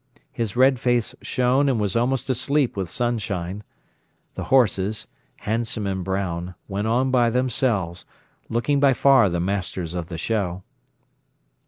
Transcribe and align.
His 0.31 0.55
red 0.55 0.79
face 0.79 1.13
shone 1.21 1.69
and 1.69 1.79
was 1.79 1.95
almost 1.95 2.27
asleep 2.27 2.75
with 2.75 2.89
sunshine. 2.89 3.63
The 4.33 4.45
horses, 4.45 5.05
handsome 5.41 5.85
and 5.85 6.03
brown, 6.03 6.55
went 6.67 6.87
on 6.87 7.11
by 7.11 7.29
themselves, 7.29 8.03
looking 8.49 8.79
by 8.79 8.93
far 8.93 9.29
the 9.29 9.39
masters 9.39 9.93
of 9.93 10.07
the 10.07 10.17
show. 10.17 10.63